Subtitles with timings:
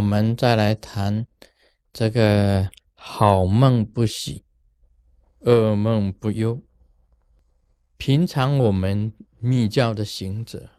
[0.00, 1.26] 我们再来谈
[1.92, 4.44] 这个好梦不喜，
[5.42, 6.62] 噩梦不忧。
[7.98, 10.70] 平常我们密教的行者，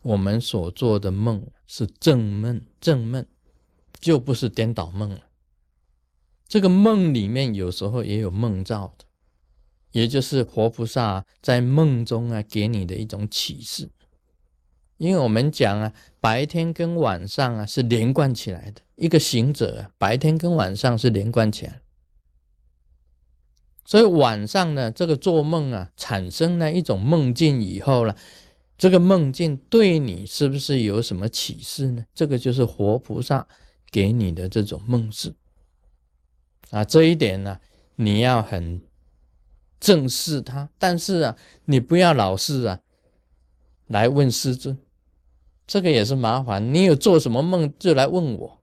[0.00, 3.26] 我们所做的梦是正梦，正梦
[4.00, 5.26] 就不是颠倒梦了。
[6.48, 9.04] 这个梦里面有时候也有梦兆的，
[9.90, 13.90] 也就是活菩萨在梦中啊给你的一种启示。
[15.02, 18.80] 因为我们讲啊，白天跟晚上啊是连贯起来的。
[18.94, 21.80] 一个行者，白天跟晚上是连贯起来，
[23.84, 28.14] 所以晚上呢，这个做梦啊，产生了一种梦境以后呢，
[28.78, 32.06] 这个梦境对你是不是有什么启示呢？
[32.14, 33.44] 这个就是活菩萨
[33.90, 35.34] 给你的这种梦示
[36.70, 36.84] 啊。
[36.84, 37.58] 这一点呢，
[37.96, 38.80] 你要很
[39.80, 42.78] 正视它，但是啊，你不要老是啊
[43.88, 44.78] 来问师尊。
[45.66, 48.62] 这个也是麻烦，你有做什么梦就来问我。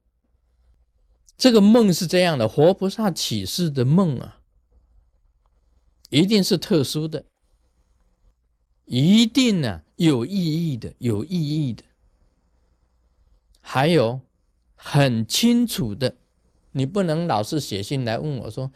[1.37, 4.41] 这个梦是这样的，活菩萨启示的梦啊，
[6.09, 7.23] 一定是特殊的，
[8.83, 11.83] 一定呢有意义的，有意义的，
[13.61, 14.19] 还有
[14.75, 16.17] 很清楚的，
[16.73, 18.71] 你不能老是写信来问我说，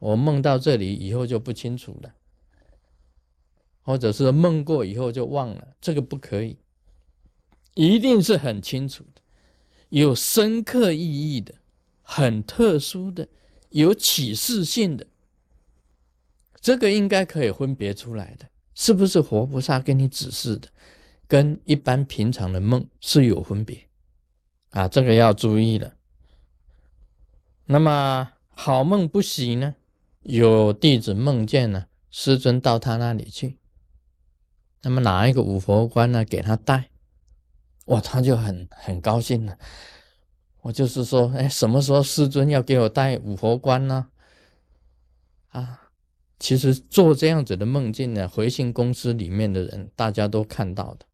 [0.00, 2.12] 我梦到这里以后就不清楚了，
[3.82, 6.58] 或者是梦过以后就忘了，这个不可以。
[7.78, 9.22] 一定是很清楚的，
[9.90, 11.54] 有深刻意义的，
[12.02, 13.28] 很特殊的，
[13.70, 15.06] 有启示性的，
[16.60, 20.68] 这个应该可以分别出来的，是不是活菩萨给你指示的，
[21.28, 23.86] 跟一般平常的梦是有分别
[24.70, 24.88] 啊？
[24.88, 25.94] 这个要注意了。
[27.66, 29.76] 那么好梦不喜呢？
[30.22, 33.56] 有弟子梦见呢，师尊到他那里去，
[34.82, 36.90] 那么拿一个五佛冠呢给他戴。
[37.88, 39.58] 哇，他就很很高兴了。
[40.62, 44.08] 我就是说，哎，什么时候师尊要给我戴五佛冠呢？
[45.50, 45.90] 啊，
[46.38, 51.06] 其实做这样子的梦境呢，回信公司里面的人大家都看到的，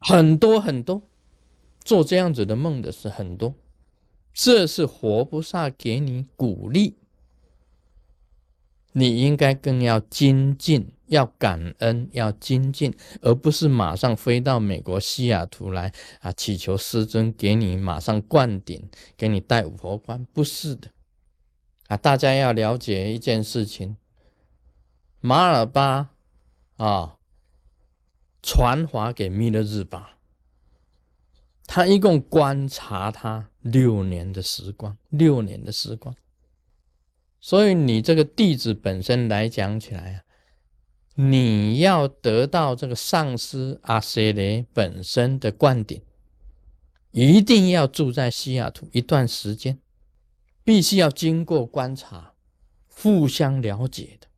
[0.00, 1.02] 很多很多
[1.82, 3.54] 做这样子的梦的是很多，
[4.34, 6.98] 这是活菩萨给你鼓励，
[8.92, 10.92] 你应该更要精进。
[11.08, 20.90] 要感恩，要精进，而不是马上飞到美国西雅图来啊，祈求师尊给你马上灌顶，给你戴五佛冠，不是的
[21.88, 21.98] 啊！
[21.98, 23.98] 大家要了解一件事情，
[25.20, 26.12] 马尔巴
[26.78, 27.18] 啊，
[28.42, 30.16] 传话给弥勒日巴，
[31.66, 36.16] 他一共观察他六年的时光，六年的时光，
[37.42, 40.22] 所以你这个弟子本身来讲起来啊。
[41.14, 46.00] 你要得到这个上师阿塞雷本身的灌顶，
[47.10, 49.78] 一定要住在西雅图一段时间，
[50.64, 52.32] 必须要经过观察，
[52.88, 54.28] 互相了解的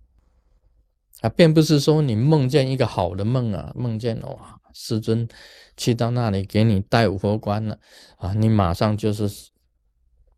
[1.21, 5.29] 啊，并不是说你梦见一个好的梦啊，梦见哇，师尊
[5.77, 7.79] 去到那里给你带五佛观了
[8.17, 9.31] 啊，你马上就是。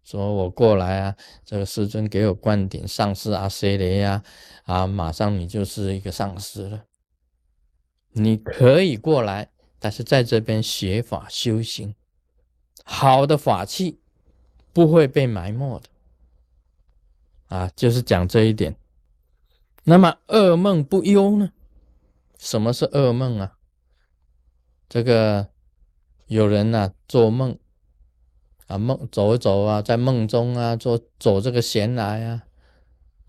[0.06, 4.22] 说我过来啊，这个师尊给我灌顶上师阿塞雷呀，
[4.62, 6.84] 啊，马上你就是一个上师了。
[8.12, 9.50] 你可以过来，
[9.80, 11.96] 但是在这边学法修行，
[12.84, 13.98] 好的法器
[14.72, 15.88] 不会被埋没的。
[17.48, 18.76] 啊，就是讲这一点。
[19.82, 21.50] 那么噩梦不忧呢？
[22.38, 23.58] 什么是噩梦啊？
[24.88, 25.48] 这个
[26.28, 27.58] 有人呢做梦。
[28.66, 32.42] 啊，梦走一走啊，在梦中啊，做走这个闲来啊，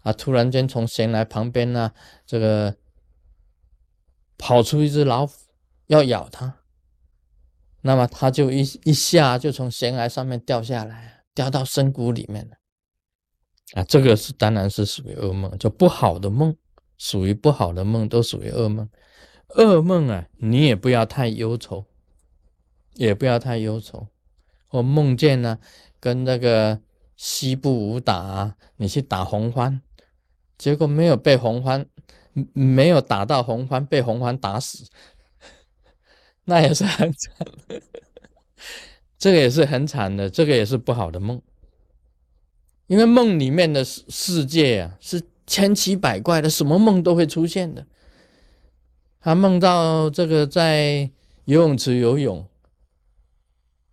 [0.01, 1.91] 啊，突然间从闲来旁边呢，
[2.25, 2.75] 这个
[4.37, 5.33] 跑出一只老虎
[5.87, 6.57] 要咬他，
[7.81, 12.57] 那么他就一一下就从悬崖上面掉下来，掉到深谷里面了。
[13.73, 16.55] 啊，这个是当然是属于噩梦，就不好的梦，
[16.97, 18.89] 属于不好的梦都属于噩梦。
[19.49, 21.85] 噩梦啊，你也不要太忧愁，
[22.95, 24.07] 也不要太忧愁。
[24.69, 25.59] 我梦见呢，
[25.99, 26.79] 跟那个
[27.15, 29.81] 西部武打，你去打红欢，
[30.57, 31.85] 结果没有被红欢，
[32.53, 34.85] 没有打到红欢，被红欢打死，
[36.45, 37.47] 那也是很惨，
[39.17, 41.41] 这个也是很惨的，这个也是不好的梦，
[42.87, 47.87] 因为梦里面的世世界啊，是千奇百怪的，什么梦都会出现的。
[49.21, 51.09] 他梦到这个在
[51.45, 52.45] 游泳池游泳。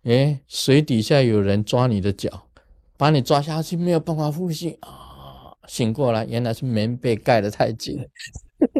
[0.05, 2.47] 哎，水底下有人抓你的脚，
[2.95, 5.57] 把你抓下去，没有办法呼吸啊！
[5.67, 8.07] 醒过来，原来是棉被盖得太紧，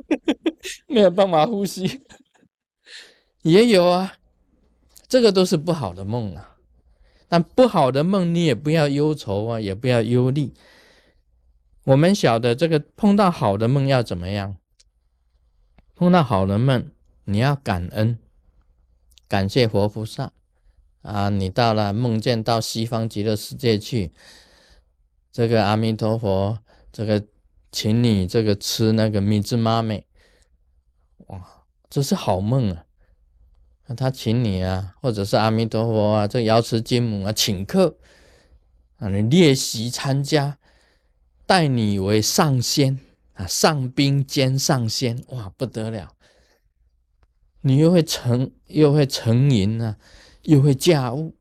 [0.87, 2.01] 没有办法呼吸。
[3.41, 4.17] 也有啊，
[5.07, 6.57] 这个都是不好的梦啊。
[7.27, 10.53] 但不好的梦你也不要忧愁啊，也不要忧虑。
[11.85, 14.57] 我们晓得这个碰到好的梦要怎么样？
[15.95, 16.91] 碰到好的梦，
[17.23, 18.19] 你要感恩，
[19.27, 20.31] 感谢活菩萨
[21.05, 21.29] 啊！
[21.29, 24.11] 你到了梦见到西方极乐世界去，
[25.31, 26.57] 这个阿弥陀佛，
[26.91, 27.23] 这个
[27.71, 30.05] 请你这个吃那个米汁妈咪，
[31.27, 32.85] 哇，这是好梦啊！
[33.87, 37.97] 那他请你啊，或者是阿弥陀佛啊，这瑶池金母啊请客
[38.97, 40.57] 啊，你列席参加。
[41.47, 42.99] 待你为上仙
[43.33, 46.15] 啊，上宾兼上仙，哇，不得了！
[47.61, 49.95] 你又会成，又会成淫啊，
[50.45, 51.35] 又会驾雾，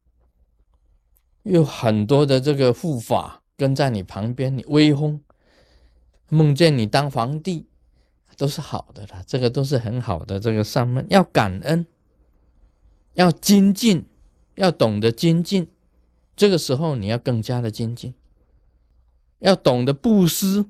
[1.45, 5.21] 又很多的这个护法跟在你旁边，你威风，
[6.29, 7.67] 梦见你当皇帝，
[8.37, 10.41] 都是好的啦，这个都是很好的。
[10.41, 11.87] 这个上面要感恩，
[13.13, 14.07] 要精进，
[14.55, 15.69] 要懂得精进，
[16.35, 18.15] 这个时候你要更加的精进。
[19.41, 20.65] 要懂得布施，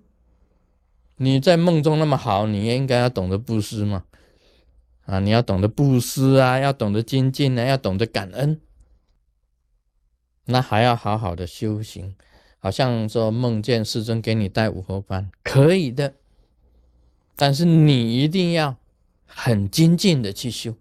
[1.19, 4.05] 你在梦中那么好，你也应该要懂得布施嘛。
[5.05, 8.61] 啊，你要懂得布施啊，要懂得精进啊，要懂得感恩。
[10.47, 12.17] 那还要好好的修行，
[12.59, 16.15] 好像说梦见师尊给你带五合班，可以的，
[17.35, 18.77] 但是你一定要
[19.27, 20.75] 很精进的去修，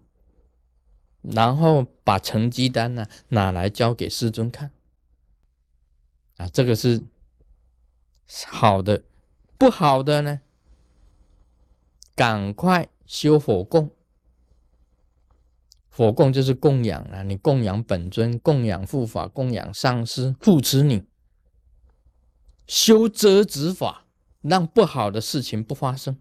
[1.22, 4.70] 然后把成绩单呢拿来交给师尊看。
[6.36, 7.02] 啊，这个是。
[8.46, 9.04] 好的，
[9.58, 10.40] 不好的呢？
[12.16, 13.90] 赶快修火供。
[15.96, 21.04] 火供就是供养啊，你供养本尊，供养护法，供养上师护持你。
[22.66, 24.04] 修遮止法，
[24.42, 26.18] 让不好的事情不发生。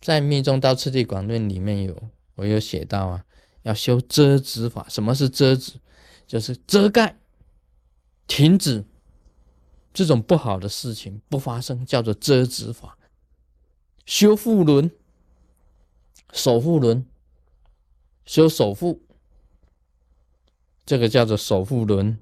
[0.00, 3.24] 在《密宗道次第广论》里面有，我有写到啊，
[3.62, 4.84] 要修遮止法。
[4.88, 5.74] 什么是遮止？
[6.26, 7.16] 就是遮盖，
[8.26, 8.84] 停止。
[9.94, 12.98] 这种不好的事情不发生，叫做遮止法。
[14.04, 14.90] 修护轮、
[16.32, 17.06] 守护轮、
[18.26, 19.00] 修守护，
[20.84, 22.18] 这个叫做守护轮。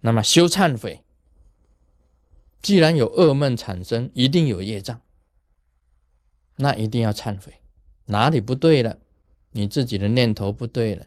[0.00, 1.04] 那么修忏悔，
[2.62, 5.02] 既然有噩梦产生，一定有业障，
[6.56, 7.60] 那一定要忏悔，
[8.06, 8.96] 哪里不对了？
[9.52, 11.06] 你自己的念头不对了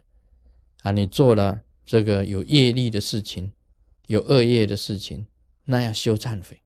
[0.82, 0.92] 啊！
[0.92, 3.52] 你做了这个有业力的事情，
[4.06, 5.26] 有恶业的事情。
[5.64, 6.60] 那要修忏悔，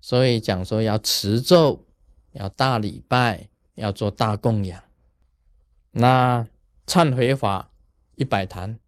[0.00, 1.84] 所以讲说要持咒，
[2.32, 4.82] 要大礼拜，要做大供养。
[5.90, 6.48] 那
[6.86, 7.70] 忏悔法
[8.16, 8.78] 一百坛，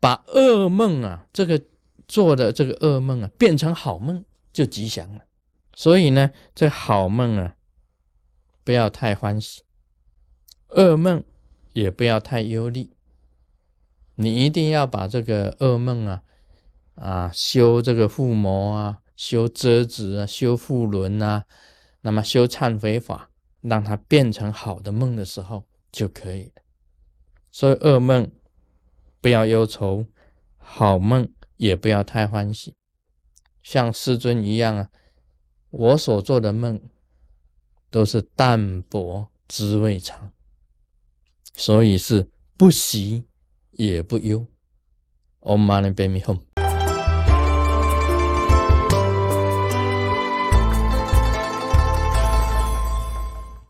[0.00, 1.62] 把噩梦啊，这个
[2.06, 5.24] 做的这个噩梦啊，变成好梦就吉祥了。
[5.74, 7.56] 所以呢，这好梦啊，
[8.64, 9.62] 不要太欢喜；
[10.68, 11.22] 噩梦
[11.72, 12.90] 也不要太忧虑。
[14.16, 16.22] 你一定要把这个噩梦啊。
[17.00, 21.44] 啊，修这个附魔啊，修遮子啊，修护轮啊，
[22.00, 23.30] 那么修忏悔法，
[23.60, 26.62] 让它变成好的梦的时候就可以了。
[27.58, 28.30] 所以噩梦
[29.20, 30.06] 不要忧愁，
[30.58, 32.76] 好梦也不要太欢喜。
[33.64, 34.88] 像师尊一样啊，
[35.70, 36.80] 我所做的梦
[37.90, 40.30] 都是淡泊滋味长，
[41.52, 43.24] 所以是不喜
[43.72, 44.46] 也不忧。
[45.40, 46.38] Om Mani Padme Hum。